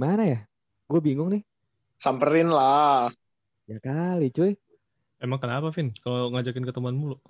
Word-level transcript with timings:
Gimana 0.00 0.24
ya? 0.24 0.40
Gue 0.88 0.96
bingung 1.04 1.28
nih. 1.28 1.44
Samperin 2.00 2.48
lah. 2.48 3.12
Ya 3.68 3.76
kali 3.84 4.32
cuy. 4.32 4.56
Emang 5.20 5.36
kenapa, 5.36 5.68
Vin? 5.76 5.92
Kalau 6.00 6.32
ngajakin 6.32 6.64
ketemuan 6.64 6.96
mulu? 6.96 7.20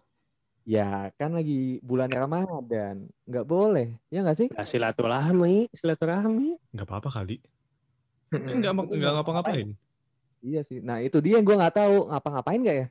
Ya 0.63 1.11
kan 1.19 1.35
lagi 1.35 1.83
bulan 1.83 2.07
Ramadan. 2.15 3.11
Nggak 3.27 3.43
boleh. 3.43 3.99
Ya 4.07 4.23
nggak 4.23 4.39
sih? 4.39 4.49
Ya, 4.55 4.63
silaturahmi, 4.63 5.67
silaturahmi. 5.75 6.63
Nggak 6.71 6.87
apa-apa 6.87 7.11
kali. 7.11 7.43
Kan 8.31 8.39
nggak 8.39 8.55
Itu 8.55 8.63
nggak 8.63 8.99
nggak 9.03 9.13
ngapa-ngapain. 9.19 9.69
Iya 10.39 10.63
sih. 10.63 10.79
Nah 10.79 11.03
itu 11.03 11.19
dia 11.19 11.43
yang 11.43 11.47
gue 11.51 11.59
nggak 11.59 11.75
tahu 11.75 12.07
ngapa-ngapain 12.07 12.63
nggak 12.63 12.77
ya? 12.87 12.89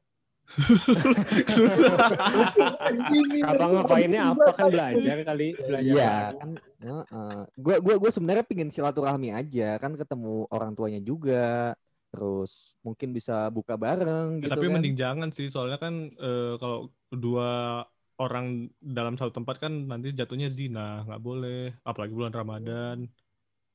Apa 3.44 3.64
ngapainnya 3.70 4.22
apa 4.34 4.50
kan 4.54 4.66
belajar 4.70 5.18
kali, 5.24 5.48
belajar. 5.56 5.86
Iya 5.86 6.14
bareng. 6.34 6.52
kan. 6.80 7.46
Gue 7.56 7.76
gua 7.84 7.96
gue 8.00 8.12
sebenarnya 8.12 8.46
pingin 8.46 8.72
silaturahmi 8.72 9.30
aja 9.34 9.78
kan 9.78 9.94
ketemu 9.96 10.46
orang 10.50 10.72
tuanya 10.74 11.02
juga. 11.02 11.74
Terus 12.10 12.74
mungkin 12.82 13.14
bisa 13.14 13.54
buka 13.54 13.78
bareng 13.78 14.42
Ya, 14.42 14.50
gitu 14.50 14.52
tapi 14.58 14.66
kan. 14.66 14.74
mending 14.74 14.96
jangan 14.98 15.30
sih, 15.30 15.46
soalnya 15.54 15.78
kan 15.78 16.10
eh, 16.10 16.54
kalau 16.58 16.90
dua 17.14 17.86
orang 18.18 18.66
dalam 18.82 19.14
satu 19.14 19.32
tempat 19.32 19.62
kan 19.62 19.72
nanti 19.86 20.12
jatuhnya 20.12 20.50
zina, 20.50 21.06
nggak 21.06 21.22
boleh. 21.22 21.70
Apalagi 21.86 22.14
bulan 22.18 22.34
Ramadan. 22.34 23.06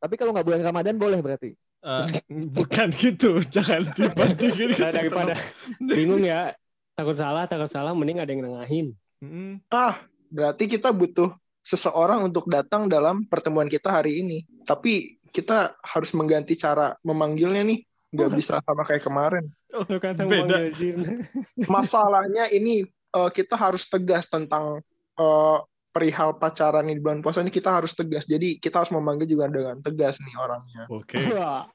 Tapi 0.02 0.14
kalau 0.19 0.34
nggak 0.34 0.47
bulan 0.50 0.62
Ramadan 0.67 0.98
boleh 0.98 1.22
berarti. 1.22 1.55
Eh, 1.84 2.06
bukan 2.58 2.91
gitu, 2.98 3.39
jangan 3.47 3.86
dibandingin. 3.95 4.75
Nah, 4.83 4.91
daripada 4.91 5.34
bingung 5.95 6.27
ya, 6.27 6.50
takut 6.95 7.17
salah, 7.19 7.45
takut 7.50 7.70
salah, 7.70 7.92
mending 7.92 8.23
ada 8.23 8.31
yang 8.31 8.42
nengahin. 8.47 8.87
Mm-mm. 9.23 9.62
Ah, 9.70 10.03
berarti 10.31 10.70
kita 10.70 10.95
butuh 10.95 11.34
seseorang 11.64 12.27
untuk 12.27 12.47
datang 12.47 12.86
dalam 12.86 13.27
pertemuan 13.27 13.67
kita 13.67 13.91
hari 13.91 14.23
ini. 14.23 14.47
Tapi 14.67 15.19
kita 15.34 15.75
harus 15.83 16.14
mengganti 16.14 16.55
cara 16.55 16.95
memanggilnya 17.03 17.67
nih. 17.67 17.83
Nggak 18.14 18.31
bisa 18.39 18.62
sama 18.62 18.86
kayak 18.86 19.03
kemarin. 19.03 19.45
Lu 19.75 19.98
kata 19.98 20.23
Beda. 20.23 20.70
Masalahnya 21.75 22.47
ini 22.55 22.86
eh, 22.91 23.31
kita 23.34 23.58
harus 23.58 23.91
tegas 23.91 24.31
tentang 24.31 24.79
eh, 25.19 25.58
perihal 25.95 26.39
pacaran 26.39 26.91
di 26.91 26.98
bulan 26.98 27.23
puasa 27.23 27.42
ini 27.42 27.51
kita 27.51 27.75
harus 27.75 27.91
tegas. 27.95 28.27
Jadi 28.27 28.62
kita 28.62 28.83
harus 28.83 28.95
memanggil 28.95 29.27
juga 29.31 29.51
dengan 29.51 29.83
tegas 29.83 30.23
nih 30.23 30.34
orangnya. 30.39 30.83
Oke. 30.91 31.19
Wah. 31.34 31.67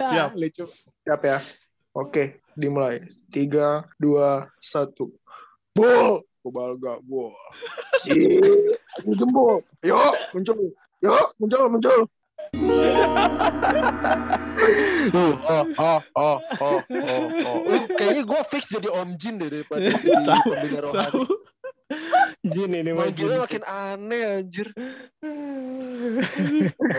Siap. 0.00 0.32
Lucu. 0.40 0.64
Siap 1.04 1.20
ya? 1.24 1.40
Oke, 1.96 2.44
dimulai. 2.56 3.04
Tiga, 3.28 3.84
dua, 4.00 4.48
satu. 4.58 5.12
Bol! 5.76 6.24
Kebal 6.40 6.78
gak, 6.78 7.02
bol. 7.04 7.34
Si, 8.00 8.38
aku 9.02 9.10
jempol. 9.18 9.60
Yuk, 9.82 10.14
muncul. 10.30 10.72
Yuk, 11.02 11.26
muncul, 11.36 11.64
muncul. 11.68 12.00
Oh, 15.14 15.38
oh, 15.46 15.66
oh, 15.78 16.00
oh, 16.16 16.40
oh, 16.58 16.80
oh. 16.90 17.58
Eh, 17.70 17.86
Kayaknya 17.94 18.22
gue 18.26 18.40
fix 18.50 18.74
jadi 18.74 18.90
Om 18.90 19.14
Jin 19.14 19.38
deh 19.38 19.46
daripada 19.46 19.86
jadi 20.02 20.42
pendengar 20.42 20.82
rohani. 20.90 21.22
Jin 22.46 22.70
ini. 22.72 22.90
Manggilnya 22.94 23.38
makin 23.42 23.62
aneh 23.66 24.22
anjir. 24.38 24.70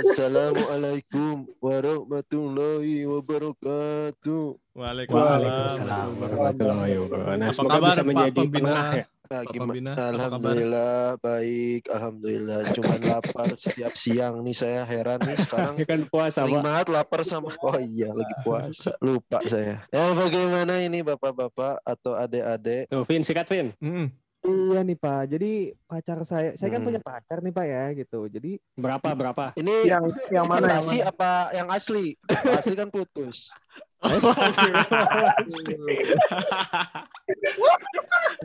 Assalamualaikum 0.02 1.48
warahmatullahi 1.64 3.08
wabarakatuh. 3.08 4.46
Waalaikumsalam 4.76 6.10
warahmatullahi 6.20 6.96
wabarakatuh. 7.00 7.40
Nah, 7.40 7.50
semoga 7.56 7.80
kabar, 7.80 7.90
bisa 7.90 8.02
menjadi 8.04 8.42
penengah 8.46 8.90
ya. 8.94 9.06
Nah, 9.28 9.44
gimana? 9.44 9.92
Alhamdulillah 10.00 11.20
baik, 11.20 11.92
alhamdulillah. 11.92 12.60
Cuman 12.72 13.00
lapar 13.04 13.50
setiap 13.60 13.94
siang 14.00 14.40
nih 14.40 14.56
saya 14.56 14.88
heran 14.88 15.20
nih 15.20 15.36
sekarang. 15.44 15.76
Ya 15.82 15.86
kan 15.86 16.02
puasa, 16.08 16.48
Sering 16.48 16.60
Pak. 16.60 16.64
banget 16.64 16.88
lapar 16.96 17.22
sama 17.28 17.52
Oh 17.68 17.76
iya 17.76 18.16
lagi 18.16 18.34
puasa 18.42 18.96
Lupa 19.04 19.44
saya 19.46 19.84
Ya 19.92 20.16
bagaimana 20.16 20.80
ini 20.82 21.04
bapak-bapak 21.04 21.84
Atau 21.84 22.16
adik-adik 22.16 22.88
Tuh, 22.90 23.04
Vin, 23.04 23.22
sikat 23.22 23.46
Vin. 23.52 23.76
Mm-mm. 23.84 24.08
Iya 24.48 24.80
nih 24.82 24.96
Pak. 24.96 25.22
Jadi 25.28 25.76
pacar 25.84 26.24
saya, 26.24 26.56
saya 26.56 26.70
kan 26.70 26.80
Hmm. 26.80 26.88
punya 26.88 27.00
pacar 27.00 27.40
nih 27.40 27.52
Pak 27.52 27.66
ya 27.66 27.94
gitu. 27.94 28.28
Jadi 28.28 28.58
Berapa, 28.74 29.12
berapa? 29.12 29.52
Ini 29.54 29.76
Yang 29.86 30.04
yang 30.32 30.48
mana 30.48 30.66
yang 30.74 30.82
mana? 30.82 31.06
apa 31.06 31.52
yang 31.52 31.68
asli 31.68 32.16
asli 32.48 32.74
kan 32.74 32.88
putus 32.88 33.52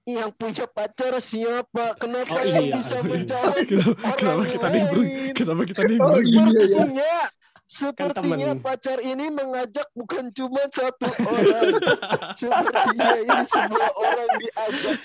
yang 0.03 0.29
punya 0.31 0.65
pacar 0.67 1.17
siapa? 1.17 1.95
Kenapa 1.95 2.35
Oh, 2.35 2.45
yang 2.45 2.65
iya. 2.65 2.75
bisa 2.75 2.97
menjawab 3.07 3.57
Kenapa, 3.57 4.09
kenapa 4.15 4.43
kita 4.45 4.67
nimbrung? 4.69 5.05
lain? 5.05 5.33
Kenapa 5.33 5.61
kita 5.63 5.81
Oh 5.81 5.87
nimbrung? 5.87 6.21
iya 6.21 6.85
ya. 6.93 7.19
Sepertinya, 7.65 8.53
temen. 8.53 8.61
pacar 8.61 9.01
ini 9.01 9.25
mengajak 9.33 9.89
bukan 9.97 10.29
cuma 10.29 10.61
satu 10.69 11.09
orang. 11.09 11.81
Sepertinya 12.39 13.09
ini 13.17 13.41
semua 13.49 13.87
orang 13.97 14.31
diajak. 14.37 14.99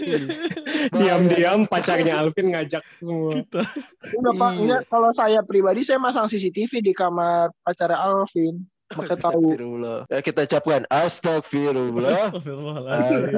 Diam-diam 0.93 1.64
pacarnya 1.64 2.20
Alvin 2.20 2.52
ngajak 2.52 2.84
semua. 3.00 3.40
Kita. 3.40 3.64
Enggak, 4.12 4.34
Pak. 4.37 4.50
Iya. 4.52 4.61
Enggak, 4.61 4.82
kalau 4.93 5.11
saya 5.17 5.40
pribadi 5.40 5.81
saya 5.88 5.96
masang 5.96 6.29
CCTV 6.29 6.84
di 6.84 6.93
kamar 6.93 7.49
pacar 7.64 7.96
Alvin. 7.96 8.61
Maka 8.93 9.17
tahu. 9.17 9.40
Astagfirullah. 9.40 9.99
Ya 10.12 10.20
kita 10.20 10.40
ucapkan 10.44 10.82
astagfirullah. 10.93 12.29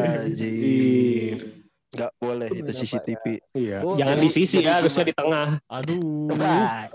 Alazim. 0.02 1.61
Gak 1.92 2.08
boleh 2.16 2.48
itu 2.48 2.64
Kenapa 2.64 2.72
ya? 2.72 2.80
CCTV. 2.88 3.24
Iya. 3.52 3.78
Oh, 3.84 3.92
Jangan 3.92 4.16
jadi- 4.16 4.24
di 4.24 4.30
sisi 4.32 4.56
jadi 4.58 4.64
ya, 4.64 4.72
harusnya 4.80 5.04
di 5.04 5.14
tengah. 5.14 5.48
Aduh. 5.68 6.00
Nah, 6.32 6.88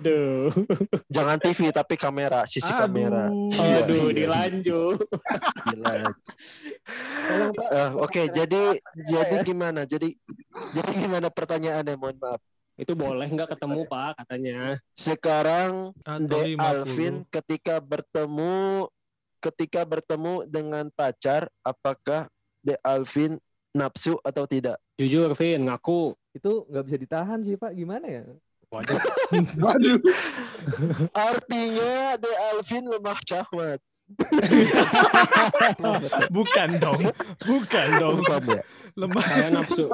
Aduh. 0.00 0.48
jangan 1.12 1.36
TV 1.36 1.60
tapi 1.68 1.94
kamera, 2.00 2.40
sisi 2.48 2.72
Aduh. 2.72 2.80
kamera. 2.88 3.24
Iya, 3.52 3.76
Aduh, 3.84 4.08
iya. 4.08 4.16
dilanjut. 4.16 4.98
Gila. 5.68 5.92
Eh, 7.68 7.90
Oke, 8.00 8.32
jadi 8.32 8.80
jadi 8.96 9.36
ya. 9.36 9.44
gimana? 9.44 9.84
Jadi 9.84 10.16
jadi 10.72 10.90
gimana 10.96 11.28
pertanyaannya? 11.28 11.94
Mohon 12.00 12.16
maaf. 12.16 12.40
Itu 12.78 12.94
boleh 12.94 13.28
nggak 13.28 13.58
ketemu, 13.58 13.84
Pak, 13.84 14.24
katanya. 14.24 14.78
Sekarang 14.96 15.92
De 16.24 16.56
50. 16.56 16.62
Alvin 16.64 17.14
ketika 17.28 17.76
bertemu 17.76 18.88
ketika 19.38 19.84
bertemu 19.84 20.48
dengan 20.48 20.88
pacar, 20.88 21.52
apakah 21.60 22.26
De 22.58 22.74
Alvin 22.80 23.36
nafsu 23.76 24.16
atau 24.24 24.44
tidak? 24.48 24.80
Jujur, 24.98 25.30
Vin, 25.36 25.68
ngaku. 25.68 26.16
Itu 26.34 26.66
nggak 26.68 26.84
bisa 26.86 26.96
ditahan 26.98 27.38
sih 27.42 27.58
Pak. 27.58 27.74
Gimana 27.74 28.06
ya? 28.06 28.22
Waduh. 28.68 29.00
Waduh. 29.64 29.98
Artinya 31.16 32.20
De 32.20 32.30
Alvin 32.52 32.84
lemah 32.84 33.18
syahwat. 33.24 33.80
Bukan 36.36 36.68
dong. 36.80 37.00
Bukan 37.44 37.88
dong. 38.00 38.16
Bukan 38.24 38.42
ya? 38.56 38.62
Lemah. 38.96 39.24
Saya 39.24 39.48
nafsu. 39.52 39.84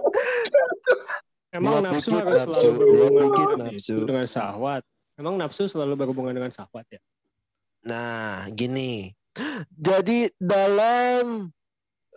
Emang 1.54 1.78
Dua 1.78 1.86
nafsu 1.86 2.10
harus 2.18 2.42
nafsu, 2.42 2.66
selalu 2.66 2.98
berhubungan 2.98 3.58
nafsu. 3.70 3.94
itu, 3.94 4.02
dengan 4.02 4.26
syahwat. 4.26 4.82
Emang 5.14 5.34
nafsu 5.38 5.70
selalu 5.70 5.94
berhubungan 5.94 6.34
dengan 6.34 6.50
syahwat 6.50 6.82
ya? 6.90 6.98
Nah, 7.86 8.50
gini. 8.50 9.14
Jadi 9.70 10.30
dalam 10.38 11.50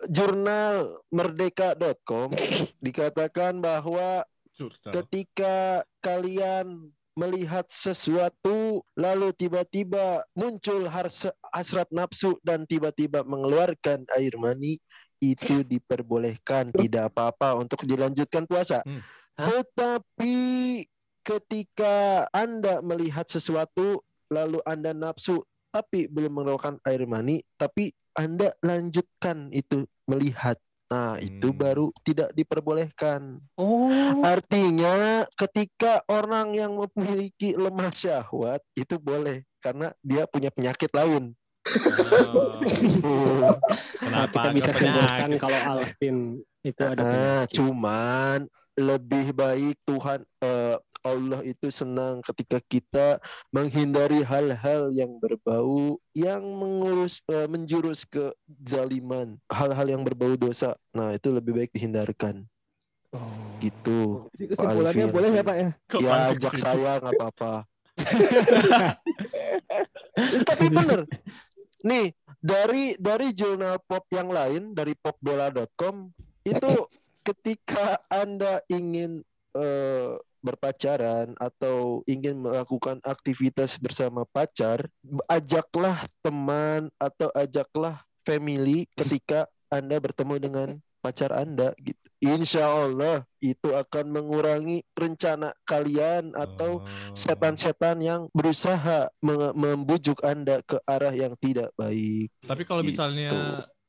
jurnal 0.06 1.02
merdeka.com 1.10 2.30
dikatakan 2.86 3.58
bahwa 3.58 4.22
Curcol. 4.54 4.92
ketika 5.02 5.82
kalian 5.98 6.94
melihat 7.18 7.66
sesuatu 7.66 8.86
lalu 8.94 9.34
tiba-tiba 9.34 10.22
muncul 10.38 10.86
hasrat 11.50 11.90
nafsu 11.90 12.38
dan 12.46 12.62
tiba-tiba 12.62 13.26
mengeluarkan 13.26 14.06
air 14.14 14.38
mani 14.38 14.78
itu 15.18 15.66
diperbolehkan 15.72 16.70
tidak 16.70 17.10
apa-apa 17.10 17.58
untuk 17.58 17.82
dilanjutkan 17.82 18.46
puasa. 18.46 18.86
Hmm. 18.86 19.02
Hah? 19.34 19.50
Tetapi 19.50 20.38
ketika 21.26 22.26
Anda 22.30 22.78
melihat 22.86 23.26
sesuatu 23.26 24.06
lalu 24.30 24.62
Anda 24.62 24.94
nafsu 24.94 25.42
tapi 25.74 26.06
belum 26.06 26.38
mengeluarkan 26.38 26.80
air 26.86 27.04
mani 27.04 27.42
tapi 27.58 27.92
Anda 28.18 28.50
lanjutkan 28.60 29.54
itu 29.54 29.86
melihat. 30.04 30.58
Nah, 30.88 31.20
itu 31.20 31.52
Hmm. 31.52 31.58
baru 31.58 31.86
tidak 32.02 32.32
diperbolehkan. 32.32 33.38
Oh. 33.54 34.24
Artinya 34.24 35.22
ketika 35.36 36.00
orang 36.08 36.56
yang 36.56 36.74
memiliki 36.74 37.52
lemah 37.54 37.92
syahwat 37.92 38.58
itu 38.72 38.96
boleh 38.96 39.44
karena 39.60 39.92
dia 40.00 40.24
punya 40.24 40.48
penyakit 40.48 40.90
lain. 40.90 41.36
Oh, 41.68 42.56
Nah, 42.98 43.52
Kenapa? 44.02 44.32
kita 44.34 44.48
bisa 44.50 44.70
simpulkan 44.72 45.28
penyakit? 45.28 45.38
kalau 45.38 45.60
Alvin 45.60 46.16
itu 46.64 46.80
ada 46.80 46.98
Ah, 46.98 47.06
penyakit. 47.44 47.54
cuman 47.54 48.38
lebih 48.74 49.26
baik 49.30 49.76
Tuhan 49.84 50.24
eh, 50.40 50.76
Allah 51.04 51.40
itu 51.46 51.70
senang 51.70 52.20
ketika 52.24 52.58
kita 52.62 53.22
menghindari 53.54 54.26
hal-hal 54.26 54.90
yang 54.90 55.16
berbau 55.18 55.98
yang 56.12 56.42
mengurus 56.42 57.22
eh, 57.30 57.46
menjurus 57.46 58.04
ke 58.04 58.34
zaliman, 58.66 59.38
hal-hal 59.48 59.86
yang 59.86 60.02
berbau 60.02 60.34
dosa. 60.34 60.74
Nah, 60.92 61.14
itu 61.14 61.30
lebih 61.30 61.54
baik 61.54 61.70
dihindarkan. 61.72 62.44
Oh. 63.12 63.56
Gitu. 63.58 64.28
Jadi 64.36 64.44
kesimpulannya 64.52 65.06
Alvin. 65.08 65.16
boleh 65.16 65.30
ya 65.32 65.42
Pak 65.42 65.56
ya? 65.56 65.70
Kok 65.88 66.00
ya 66.00 66.12
ajak 66.34 66.52
gitu? 66.52 66.62
saya 66.62 66.92
nggak 67.00 67.14
apa-apa. 67.16 67.52
Tapi 70.48 70.66
bener. 70.70 71.00
Nih 71.82 72.06
dari 72.38 72.94
dari 72.98 73.34
jurnal 73.34 73.82
pop 73.82 74.06
yang 74.14 74.30
lain 74.30 74.76
dari 74.76 74.94
popbola.com 74.94 76.14
itu 76.46 76.72
ketika 77.26 77.98
anda 78.08 78.62
ingin 78.70 79.26
eh, 79.56 80.14
berpacaran 80.40 81.34
atau 81.36 82.02
ingin 82.04 82.38
melakukan 82.38 82.98
aktivitas 83.02 83.76
bersama 83.76 84.24
pacar, 84.24 84.86
ajaklah 85.26 86.04
teman 86.20 86.90
atau 86.96 87.28
ajaklah 87.34 88.02
family 88.22 88.86
ketika 88.94 89.46
anda 89.68 89.96
bertemu 89.96 90.34
dengan 90.38 90.68
pacar 90.98 91.30
anda 91.32 91.72
gitu. 91.78 91.98
Insya 92.18 92.66
Allah 92.66 93.22
itu 93.38 93.70
akan 93.70 94.10
mengurangi 94.10 94.82
rencana 94.90 95.54
kalian 95.62 96.34
atau 96.34 96.82
Oh. 96.82 97.14
setan-setan 97.14 98.02
yang 98.02 98.26
berusaha 98.34 99.06
membujuk 99.54 100.18
Anda 100.26 100.58
ke 100.66 100.82
arah 100.82 101.14
yang 101.14 101.38
tidak 101.38 101.70
baik. 101.78 102.34
Tapi 102.42 102.62
kalau 102.66 102.82
Gitu. 102.82 102.98
misalnya 102.98 103.30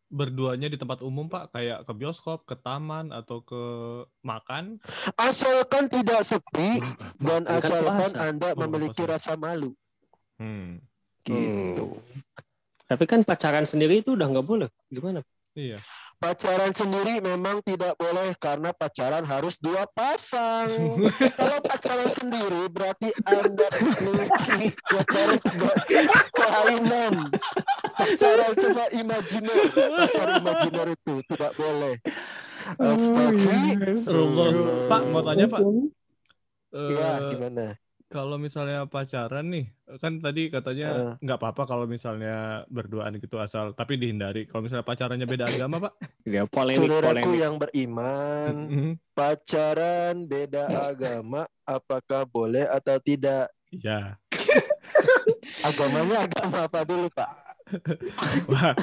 berduanya 0.09 0.65
di 0.65 0.75
tempat 0.75 0.99
umum 0.99 1.25
Pak, 1.25 1.53
kayak 1.53 1.85
ke 1.85 1.93
bioskop, 1.93 2.43
ke 2.43 2.57
taman 2.57 3.09
atau 3.09 3.39
ke 3.39 3.61
makan, 4.19 4.81
Asalkan 5.13 5.85
tidak 5.85 6.21
sepi 6.21 6.81
dan 7.15 7.45
Kan 7.45 7.55
asalkan 7.55 8.09
puasa. 8.09 8.17
Anda 8.19 8.49
Oh, 8.51 8.59
memiliki 8.59 9.05
puasa. 9.05 9.13
rasa 9.15 9.33
malu. 9.35 9.71
hmm, 10.37 10.81
Gitu. 11.21 11.85
Tapi 12.83 13.05
kan 13.05 13.21
pacaran 13.21 13.63
sendiri 13.63 14.01
itu 14.01 14.17
udah 14.17 14.25
nggak 14.25 14.43
boleh. 14.43 14.69
Gimana? 14.89 15.21
iya. 15.53 15.77
Pacaran 16.19 16.73
sendiri 16.73 17.23
memang 17.23 17.63
tidak 17.63 17.95
boleh 17.95 18.35
karena 18.35 18.75
pacaran 18.75 19.23
harus 19.23 19.55
dua 19.55 19.87
pasang. 19.87 20.67
Kalau 21.39 21.59
pacaran 21.61 22.11
sendiri 22.11 22.67
berarti 22.67 23.07
Anda 23.23 23.67
memiliki 23.71 24.73
keter- 24.91 25.39
kelainan. 26.33 27.13
Pacaran 27.99 28.51
cuma 28.55 28.83
imajiner. 28.89 29.57
Pasar 29.69 30.27
imajiner 30.37 30.87
itu 30.89 31.13
tidak 31.25 31.51
boleh. 31.53 31.95
Astagfirullah. 32.79 34.47
Rumah- 34.47 34.87
Pak, 34.87 35.01
mau 35.05 35.21
tanya 35.21 35.45
Pak. 35.45 35.59
Iya, 36.69 37.09
Eh, 37.09 37.29
gimana? 37.31 37.65
kalau 38.07 38.37
misalnya 38.37 38.85
pacaran 38.85 39.45
nih, 39.47 39.65
kan 39.97 40.17
tadi 40.17 40.47
katanya 40.47 41.17
nggak 41.17 41.37
apa-apa 41.37 41.63
kalau 41.65 41.85
misalnya 41.85 42.35
berduaan 42.67 43.17
gitu 43.17 43.37
asal, 43.37 43.73
tapi 43.73 43.97
dihindari. 43.97 44.45
Kalau 44.45 44.61
misalnya 44.63 44.81
pacarannya 44.83 45.25
beda 45.25 45.45
agama 45.47 45.81
Pak, 45.81 45.93
Ya 46.23 46.45
polemik 46.45 46.85
Saudaraku 46.85 47.05
polemik. 47.25 47.41
yang 47.41 47.55
beriman, 47.57 48.53
Mhm. 48.65 48.91
pacaran 49.11 50.15
beda 50.23 50.63
agama, 50.87 51.41
apakah 51.63 52.23
boleh 52.23 52.63
atau 52.63 52.97
tidak? 52.99 53.49
iya. 53.67 54.17
Agamanya 55.59 56.23
agama 56.23 56.65
apa 56.65 56.81
dulu, 56.83 57.09
Pak? 57.09 57.48
Wah, 58.51 58.73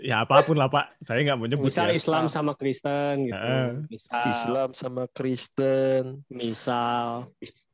ya 0.00 0.24
apa 0.24 0.42
pun 0.44 0.56
lah 0.56 0.68
Pak. 0.72 1.00
Saya 1.04 1.20
nggak 1.24 1.36
mau 1.38 1.46
nyebut 1.48 1.66
Misal 1.68 1.92
ya. 1.92 1.96
Islam 1.96 2.24
sama 2.32 2.52
Kristen 2.56 3.28
gitu. 3.28 3.52
Misal. 3.88 4.24
Islam 4.30 4.68
sama 4.72 5.04
Kristen. 5.12 6.02
Misal. 6.30 7.30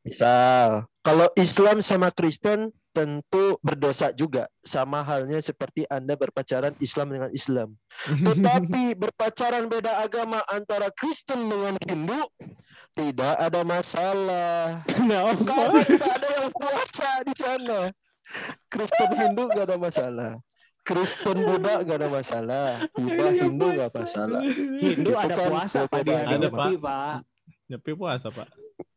Misal, 0.07 0.87
kalau 1.03 1.27
Islam 1.35 1.83
sama 1.83 2.15
Kristen 2.15 2.71
tentu 2.97 3.61
berdosa 3.61 4.09
juga. 4.17 4.49
Sama 4.65 5.05
halnya 5.05 5.37
seperti 5.45 5.85
Anda 5.93 6.17
berpacaran 6.17 6.73
Islam 6.81 7.13
dengan 7.13 7.31
Islam. 7.37 7.77
Tetapi 8.27 8.97
berpacaran 8.97 9.69
beda 9.69 10.01
agama 10.01 10.41
antara 10.49 10.89
Kristen 10.95 11.45
dengan 11.45 11.77
Hindu 11.85 12.25
tidak 12.97 13.37
ada 13.37 13.61
masalah. 13.61 14.81
Karena 14.89 15.37
tidak 15.85 16.13
ada 16.17 16.29
yang 16.41 16.51
puasa 16.57 17.09
di 17.29 17.35
sana. 17.37 17.81
Kristen 18.73 19.11
Hindu 19.13 19.45
gak 19.53 19.69
ada 19.69 19.77
masalah. 19.77 20.33
Kristen 20.87 21.37
Buddha 21.37 21.83
gak 21.83 21.99
ada 21.99 22.09
masalah. 22.09 22.69
Buddha 22.93 23.27
Hindu 23.29 23.67
gak 23.75 23.91
masalah. 23.93 24.43
Hindu 24.79 25.11
ada 25.13 25.35
kan 25.35 25.49
puasa 25.51 25.79
Pak 25.83 25.91
berbeda 25.91 26.07
di 26.07 26.13
hari 26.15 26.31
Ada, 26.31 26.37
Nyepi, 26.41 26.75
Pak. 26.79 27.17
Nyepi 27.67 27.91
puasa 27.93 28.29
Pak. 28.31 28.49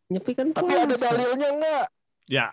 Nyepi 0.08 0.32
kan 0.34 0.48
Tapi 0.52 0.70
puasa. 0.70 0.86
ada 0.86 0.96
dalilnya 0.96 1.48
enggak? 1.50 1.86
Ya, 2.30 2.48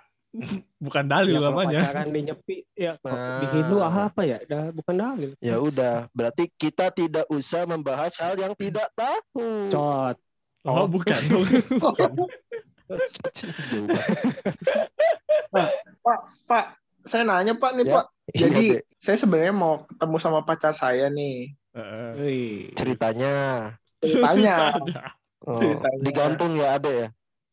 bukan 0.76 1.04
dalil 1.04 1.36
Ya, 1.36 1.40
namanya. 1.42 1.78
pacaran 1.78 2.08
di 2.08 2.20
Nyepi 2.24 2.56
ya 2.72 2.92
kok 2.96 3.12
di 3.12 3.16
Nah. 3.44 3.52
Hindu 3.52 3.76
apa 3.78 4.22
ya? 4.22 4.38
Dah 4.42 4.72
bukan 4.72 4.94
dalil. 4.96 5.30
Ya 5.38 5.56
udah, 5.56 6.08
berarti 6.10 6.48
kita 6.50 6.88
tidak 6.90 7.28
usah 7.28 7.64
membahas 7.64 8.16
hal 8.16 8.36
yang 8.36 8.56
tidak 8.56 8.88
tahu. 8.92 9.68
Cot. 9.68 10.16
Oh, 10.64 10.88
bukan. 10.88 11.14
bukan. 11.76 12.10
Jauh 13.36 13.86
banget. 13.86 14.14
Pak, 16.02 16.18
Pak, 16.46 16.64
saya 17.06 17.22
nanya 17.22 17.54
Pak 17.54 17.70
nih 17.72 17.86
Ya. 17.86 17.94
Pak. 17.94 18.06
Jadi 18.28 18.64
Iya, 18.66 18.82
Be. 18.82 18.98
saya 18.98 19.16
sebenarnya 19.16 19.54
mau 19.54 19.86
ketemu 19.86 20.16
sama 20.18 20.40
pacar 20.42 20.74
saya 20.74 21.06
nih. 21.08 21.54
Heeh. 21.72 22.10
Wih. 22.18 22.58
ceritanya 22.74 23.34
Tanya. 24.02 24.56
oh, 25.46 25.56
Ceritanya. 25.56 26.00
digantung 26.02 26.52
ya 26.54 26.76
ada 26.76 26.90
ya. 26.90 27.08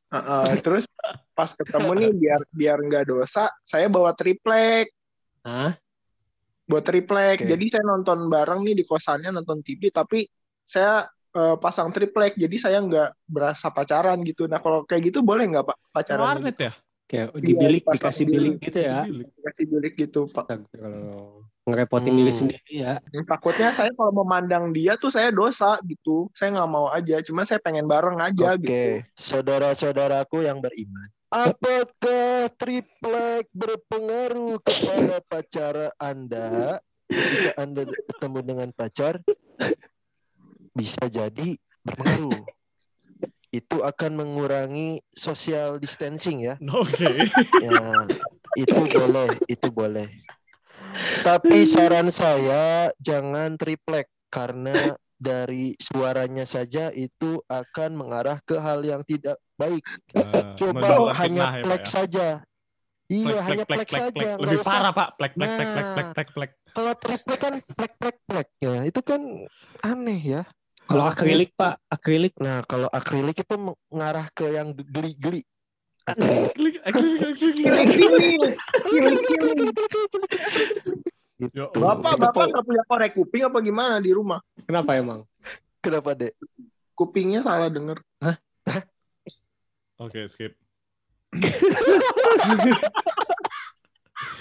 Heeh, 0.09 0.61
terus 0.61 0.85
pas 1.33 1.49
ketemu 1.49 1.91
nih 1.97 2.09
biar 2.13 2.41
biar 2.49 2.77
nggak 2.77 3.05
dosa, 3.09 3.49
saya 3.65 3.89
bawa 3.89 4.13
triplek, 4.13 4.93
Hah? 5.41 5.73
bawa 6.63 6.81
triplek. 6.81 7.41
Oke. 7.41 7.49
Jadi 7.49 7.65
saya 7.69 7.83
nonton 7.83 8.29
bareng 8.29 8.61
nih 8.61 8.77
di 8.77 8.83
kosannya 8.85 9.33
nonton 9.33 9.65
TV, 9.65 9.89
tapi 9.89 10.29
saya 10.61 11.09
eh, 11.33 11.57
pasang 11.57 11.89
triplek, 11.89 12.37
jadi 12.37 12.55
saya 12.61 12.77
nggak 12.85 13.25
berasa 13.25 13.73
pacaran 13.73 14.21
gitu. 14.21 14.45
Nah 14.45 14.61
kalau 14.61 14.85
kayak 14.85 15.09
gitu 15.09 15.25
boleh 15.25 15.49
nggak 15.49 15.65
Pak 15.65 15.77
pacaran? 15.89 16.37
Warnet 16.37 16.57
ya? 16.61 16.71
Kayak 17.13 17.29
di 17.37 17.45
Iya, 17.45 17.59
bilik 17.61 17.81
dipasang 17.85 17.93
dikasih 18.01 18.25
bilik. 18.25 18.41
bilik 18.41 18.55
gitu 18.65 18.79
ya. 18.81 18.99
Kasih 19.45 19.65
bilik 19.69 19.93
gitu 19.93 20.21
Pak. 20.25 20.43
Astagfirullah. 20.49 21.29
Ngerepotin 21.63 22.11
diri 22.11 22.27
Hmm. 22.27 22.39
sendiri 22.41 22.73
ya. 22.73 22.93
Takutnya 23.23 23.69
saya 23.71 23.93
kalau 23.93 24.11
memandang 24.11 24.73
dia 24.73 24.97
tuh 24.97 25.13
saya 25.13 25.29
dosa 25.29 25.77
gitu. 25.85 26.27
Saya 26.33 26.57
nggak 26.57 26.67
mau 26.67 26.89
aja, 26.89 27.21
cuma 27.21 27.45
saya 27.45 27.61
pengen 27.61 27.85
bareng 27.85 28.17
aja 28.17 28.57
Oke, 28.57 28.65
gitu. 28.65 28.81
saudara-saudaraku 29.13 30.41
yang 30.41 30.57
beriman. 30.57 31.07
Apakah 31.29 32.49
triplek 32.57 33.45
berpengaruh 33.53 34.57
kepada 34.59 35.17
pacar 35.23 35.75
Anda? 35.95 36.81
Anda 37.55 37.85
bertemu 37.85 38.39
dengan 38.41 38.69
pacar, 38.73 39.21
bisa 40.73 41.05
jadi 41.05 41.55
berpengaruh. 41.85 42.41
Itu 43.53 43.85
akan 43.85 44.17
mengurangi 44.17 44.97
social 45.13 45.77
distancing 45.77 46.41
ya. 46.41 46.57
Oke. 46.73 47.29
Ya, 47.61 47.77
itu 48.57 48.81
boleh, 48.89 49.29
itu 49.45 49.69
boleh. 49.69 50.09
Tapi 51.21 51.63
saran 51.63 52.09
saya 52.09 52.89
jangan 52.97 53.53
triplek 53.53 54.09
karena 54.27 54.73
dari 55.15 55.77
suaranya 55.77 56.43
saja 56.43 56.89
itu 56.89 57.39
akan 57.45 57.95
mengarah 57.95 58.41
ke 58.41 58.57
hal 58.57 58.81
yang 58.81 59.05
tidak 59.05 59.37
baik. 59.55 59.85
Nah, 60.11 60.53
Coba 60.53 61.13
hanya 61.15 61.43
ya, 61.53 61.63
plek 61.63 61.83
ya. 61.83 61.89
saja. 61.89 62.27
Iya, 63.05 63.35
Plek, 63.35 63.45
hanya 63.45 63.63
plek, 63.63 63.77
plek 63.77 63.89
plek, 63.89 64.01
saja. 64.01 64.11
plek. 64.33 64.41
Lebih 64.41 64.57
usah- 64.59 64.73
parah, 64.73 64.91
Pak. 64.91 65.09
Plek, 65.15 65.31
plek, 65.33 65.49
plek, 65.49 65.67
plek, 65.67 65.77
Nah. 65.77 65.93
plek, 65.93 66.07
plek, 66.09 66.29
plek. 66.33 66.51
Kalau 66.73 66.93
triplek 66.97 67.39
kan 67.39 67.53
plek 67.61 67.93
plek 67.95 68.17
pleknya 68.25 68.73
itu 68.83 68.99
kan 68.99 69.21
aneh 69.83 70.19
ya. 70.19 70.41
Kalau 70.83 71.03
akrilik 71.07 71.49
Pak, 71.55 71.79
akrilik. 71.87 72.33
Nah, 72.43 72.61
kalau 72.67 72.87
akrilik 72.91 73.33
itu 73.33 73.55
mengarah 73.89 74.27
ke 74.35 74.51
yang 74.51 74.75
geli-geli. 74.75 75.41
Klik, 76.03 76.83
klik, 76.83 77.15
klik. 77.39 78.53
Gitu. 81.39 81.63
Bapak, 81.75 82.13
Itu 82.15 82.23
bapak 82.29 82.45
nggak 82.51 82.63
punya 82.67 82.83
korek 82.87 83.11
kuping 83.15 83.43
apa 83.47 83.57
gimana 83.59 83.95
di 83.99 84.11
rumah? 84.15 84.39
Kenapa 84.63 84.95
emang? 84.95 85.25
Kenapa, 85.83 86.15
Dek? 86.15 86.35
Kupingnya 86.93 87.43
salah 87.43 87.67
denger. 87.67 87.99
Oke, 89.99 90.27
skip. 90.31 90.55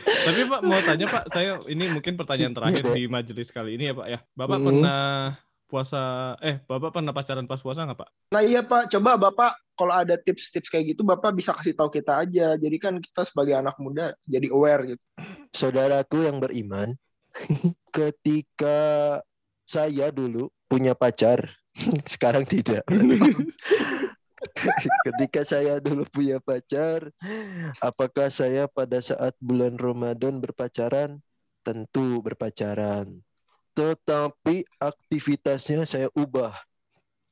Tapi 0.03 0.41
Pak 0.47 0.61
mau 0.63 0.79
tanya 0.85 1.07
Pak, 1.09 1.25
saya 1.33 1.59
ini 1.67 1.89
mungkin 1.91 2.15
pertanyaan 2.15 2.55
terakhir 2.55 2.85
Iya, 2.85 2.95
di 2.95 3.03
majelis 3.09 3.49
kali 3.51 3.75
ini 3.75 3.91
ya 3.91 3.95
Pak 3.97 4.07
ya. 4.11 4.19
Bapak 4.35 4.59
Hmm. 4.61 4.67
pernah 4.69 5.03
puasa 5.73 6.37
eh 6.45 6.61
Bapak 6.69 6.93
pernah 6.93 7.17
pacaran 7.17 7.49
pas 7.49 7.65
puasa 7.65 7.89
nggak 7.89 8.05
Pak? 8.05 8.09
Nah 8.37 8.43
iya 8.45 8.61
Pak, 8.61 8.93
coba 8.93 9.17
Bapak 9.17 9.57
kalau 9.73 9.97
ada 9.97 10.21
tips-tips 10.21 10.69
kayak 10.69 10.93
gitu 10.93 11.01
Bapak 11.01 11.33
bisa 11.33 11.57
kasih 11.57 11.73
tahu 11.73 11.89
kita 11.89 12.21
aja. 12.21 12.61
Jadi 12.61 12.77
kan 12.77 13.01
kita 13.01 13.25
sebagai 13.25 13.57
anak 13.57 13.81
muda 13.81 14.13
jadi 14.29 14.53
aware 14.53 14.93
gitu. 14.93 15.05
Saudaraku 15.57 16.29
yang 16.29 16.45
beriman, 16.45 16.93
ketika 17.97 18.81
saya 19.65 20.13
dulu 20.13 20.53
punya 20.69 20.93
pacar, 20.93 21.49
sekarang 22.13 22.45
tidak. 22.45 22.85
ketika 25.09 25.41
saya 25.49 25.81
dulu 25.81 26.05
punya 26.13 26.37
pacar, 26.43 27.09
apakah 27.81 28.29
saya 28.29 28.69
pada 28.69 29.01
saat 29.01 29.33
bulan 29.41 29.81
Ramadan 29.81 30.37
berpacaran? 30.37 31.25
Tentu 31.63 32.21
berpacaran. 32.21 33.23
Tetapi 33.73 34.69
aktivitasnya 34.77 35.89
saya 35.89 36.09
ubah. 36.13 36.53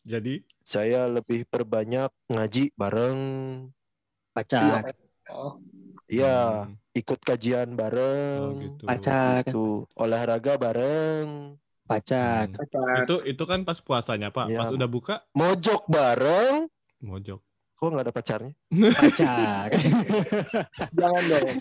Jadi 0.00 0.40
Saya 0.64 1.10
lebih 1.10 1.44
perbanyak 1.50 2.08
ngaji 2.30 2.72
bareng, 2.78 3.20
Pacar, 4.30 4.94
Oh, 5.30 5.62
ya 6.10 6.66
hmm, 6.66 6.74
ikut 6.98 7.20
kajian 7.22 7.70
oh, 7.70 7.76
bareng, 7.78 8.46
gitu. 8.66 8.82
pacar, 8.82 9.46
tuh 9.46 9.86
olahraga 9.94 10.58
bareng, 10.58 11.54
pacar. 11.86 12.50
Hmm. 12.50 12.58
pacar. 12.58 12.96
Itu 13.06 13.16
itu 13.22 13.42
kan 13.46 13.62
pas 13.62 13.78
puasanya 13.78 14.34
Pak. 14.34 14.50
Iya. 14.50 14.58
Pas 14.58 14.70
udah 14.74 14.88
buka 14.90 15.14
mojok 15.38 15.86
bareng. 15.86 16.66
mojok. 17.00 17.38
Kok 17.78 17.88
nggak 17.94 18.04
ada 18.10 18.14
pacarnya? 18.14 18.52
Pacar. 18.98 19.68
Jangan 20.98 21.22
dong. 21.30 21.56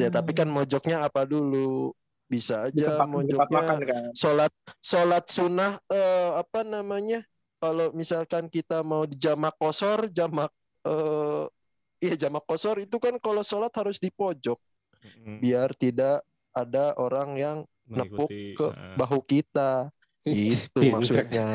Ya 0.00 0.08
tapi 0.08 0.32
kan 0.32 0.48
mojoknya 0.48 1.04
apa 1.04 1.28
dulu? 1.28 1.92
Bisa 2.24 2.66
aja 2.66 2.96
tempat, 2.96 3.06
makan 3.06 3.14
mojoknya 3.20 3.60
kan. 3.84 4.04
sholat 4.16 4.52
sholat 4.80 5.24
sunnah 5.28 5.76
eh, 5.92 6.30
apa 6.40 6.64
namanya? 6.64 7.22
Kalau 7.60 7.92
misalkan 7.96 8.48
kita 8.48 8.84
mau 8.84 9.08
di 9.08 9.16
jamak 9.16 9.56
kosor, 9.56 10.08
jamak 10.12 10.52
eh 10.84 11.44
iya 12.04 12.14
jamak 12.16 12.44
kosor 12.44 12.80
itu 12.80 13.00
kan 13.00 13.16
kalau 13.16 13.40
sholat 13.40 13.72
harus 13.72 13.96
di 13.96 14.12
pojok 14.12 14.60
Hmm, 15.04 15.36
biar 15.40 15.76
tidak 15.76 16.24
ada 16.56 16.96
orang 16.96 17.36
yang 17.36 17.58
nepuk 17.84 18.30
mengikuti, 18.32 18.56
ke 18.56 18.68
nah, 18.72 18.96
bahu 18.96 19.20
kita. 19.20 19.72
Itu 20.24 20.72
Pinter. 20.80 20.92
maksudnya. 20.96 21.46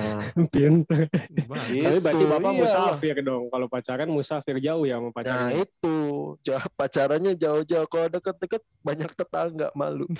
Pinter. 0.53 1.09
Tapi 1.09 1.97
berarti 2.05 2.23
Bapak 2.29 2.51
iya. 2.53 2.59
musafir 2.61 3.15
dong. 3.25 3.49
Kalau 3.49 3.65
pacaran 3.65 4.09
musafir 4.13 4.61
jauh 4.61 4.85
ya 4.85 5.01
sama 5.01 5.09
Nah 5.09 5.15
pacarnya. 5.17 5.65
itu 5.65 5.97
jauh, 6.45 6.65
pacarannya 6.77 7.33
jauh-jauh. 7.33 7.89
Kalau 7.89 8.07
deket-deket 8.13 8.61
banyak 8.85 9.09
tetangga 9.17 9.73
malu. 9.73 10.05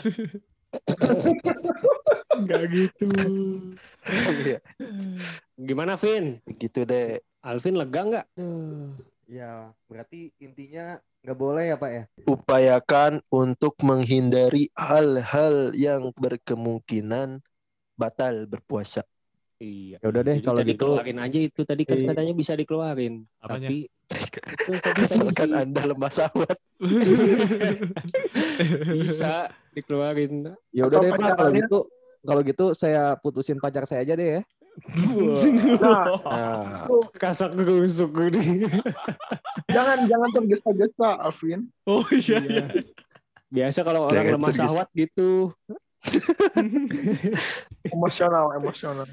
Enggak 2.34 2.62
gitu. 2.74 3.10
Iya, 4.46 4.60
Gimana 5.54 5.94
Vin? 6.00 6.42
gitu 6.58 6.86
deh. 6.90 7.22
Alvin 7.46 7.78
lega 7.78 8.02
nggak? 8.04 8.26
Ya 9.30 9.72
berarti 9.86 10.34
intinya 10.42 10.98
nggak 11.22 11.38
boleh 11.38 11.64
ya 11.70 11.76
Pak 11.78 11.92
ya? 11.94 12.04
Upayakan 12.26 13.22
untuk 13.30 13.78
menghindari 13.86 14.74
hal-hal 14.74 15.72
yang 15.78 16.10
berkemungkinan 16.18 17.46
batal 18.00 18.48
berpuasa. 18.48 19.04
Iya. 19.60 20.00
Ya 20.00 20.08
udah 20.08 20.22
deh 20.24 20.40
kalau 20.40 20.64
gitu. 20.64 20.96
keluarin 20.96 21.20
aja 21.20 21.36
itu 21.38 21.62
tadi 21.68 21.84
kan 21.84 22.00
Iya. 22.00 22.08
katanya 22.10 22.34
bisa 22.34 22.56
dikeluarin. 22.56 23.28
Apanya? 23.44 23.68
Tapi 23.68 23.78
Asalkan 24.98 25.52
Anda 25.62 25.84
lemah 25.86 26.10
syahwat. 26.10 26.58
bisa 28.96 29.52
dikeluarin. 29.72 30.56
Ya 30.72 30.88
udah 30.88 30.98
deh 31.00 31.12
Pak 31.12 31.36
kalau 31.36 31.52
gitu. 31.52 31.80
Kalau 32.20 32.42
gitu 32.44 32.66
saya 32.72 33.16
putusin 33.16 33.60
pacar 33.60 33.84
saya 33.84 34.04
aja 34.04 34.16
deh 34.16 34.30
ya. 34.40 34.44
Nah, 35.84 36.06
Nah, 36.24 36.88
Kasak 37.12 37.52
gerusuk 37.54 38.16
nih. 38.32 38.64
jangan 39.68 40.08
jangan 40.08 40.30
tergesa-gesa, 40.32 41.20
Alvin. 41.20 41.68
oh 41.84 42.06
iya 42.10 42.40
iya. 42.40 42.64
Biasa 43.50 43.84
kalau 43.84 44.08
orang 44.08 44.40
lemah 44.40 44.56
syahwat 44.56 44.88
gitu. 44.94 45.52
Emosional, 47.94 48.56
emosional. 48.56 49.08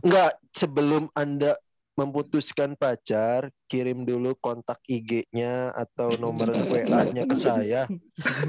enggak 0.00 0.32
sebelum 0.52 1.08
Anda 1.12 1.56
memutuskan 1.92 2.80
pacar, 2.80 3.52
kirim 3.68 4.08
dulu 4.08 4.32
kontak 4.40 4.80
IG-nya 4.88 5.68
atau 5.70 6.16
nomor 6.16 6.48
WA-nya 6.48 7.28
ke 7.28 7.36
saya. 7.36 7.84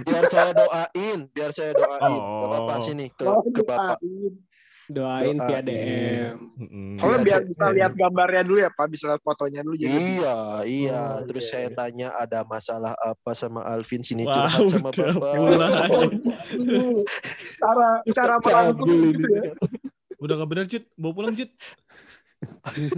Biar 0.07 0.23
saya 0.31 0.55
doain, 0.55 1.27
biar 1.27 1.51
saya 1.51 1.75
doain. 1.75 2.15
Gak 2.15 2.47
apa-apa 2.47 2.73
Oh. 2.73 2.83
sini 2.83 3.05
ke 3.11 3.25
Oh, 3.27 3.43
ke 3.43 3.61
Bapak. 3.61 3.99
Doain 3.99 4.50
via 4.93 5.33
Doain. 5.37 5.65
DM. 5.65 6.35
Mm-mm. 6.59 6.87
Soalnya 6.99 7.17
Iya, 7.17 7.25
biar 7.25 7.41
bisa 7.47 7.65
lihat 7.71 7.93
gambarnya 7.95 8.43
dulu 8.43 8.59
ya, 8.59 8.69
Pak. 8.73 8.87
Bisa 8.91 9.03
lihat 9.11 9.21
fotonya 9.23 9.61
dulu. 9.63 9.75
Jadi 9.79 9.95
Iya, 9.95 10.37
iya. 10.67 11.01
Oh, 11.19 11.25
Terus 11.27 11.43
iya, 11.47 11.51
saya 11.51 11.67
iya. 11.67 11.75
tanya 11.77 12.07
ada 12.19 12.39
masalah 12.43 12.93
apa 12.99 13.31
sama 13.33 13.61
Alvin 13.65 14.03
sini 14.03 14.23
Wah, 14.27 14.35
curhat 14.35 14.61
sama 14.67 14.89
Bapak. 14.91 15.31
cara 17.61 17.89
cara 18.11 18.33
merangkum 18.41 18.87
Cabul 18.87 19.11
gitu 19.15 19.27
ya. 19.31 19.53
Udah 20.21 20.33
gak 20.37 20.49
bener 20.53 20.65
Cit, 20.69 20.85
bawa 20.93 21.13
pulang 21.17 21.33
Cit. 21.33 21.49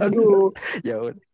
Aduh, 0.00 0.52
ya 0.88 0.96
udah. 1.00 1.24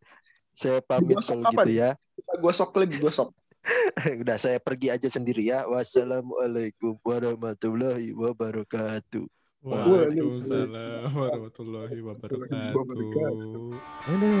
Saya 0.55 0.79
pamit 0.83 1.17
kalau 1.25 1.43
gitu 1.49 1.67
nih? 1.67 1.75
ya. 1.79 1.91
gosok 2.37 2.71
lagi, 2.77 2.95
gosok. 3.01 3.33
udah 4.23 4.37
saya 4.41 4.57
pergi 4.57 4.93
aja 4.93 5.09
sendiri 5.09 5.49
ya. 5.49 5.65
Wassalamualaikum 5.69 6.97
warahmatullahi 7.01 8.13
wabarakatuh. 8.13 9.25
وعليكم 9.63 10.35
السلام 10.35 11.17
ورحمة 11.17 11.57
الله 11.59 12.01
وبركاته. 12.01 13.79
هلا 14.05 14.31